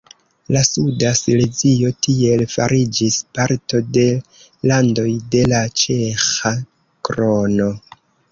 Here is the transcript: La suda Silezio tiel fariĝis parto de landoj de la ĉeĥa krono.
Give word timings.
La 0.53 0.61
suda 0.67 1.09
Silezio 1.17 1.91
tiel 2.05 2.43
fariĝis 2.53 3.19
parto 3.39 3.81
de 3.99 4.07
landoj 4.71 5.07
de 5.35 5.43
la 5.53 5.59
ĉeĥa 5.83 6.57
krono. 7.11 7.69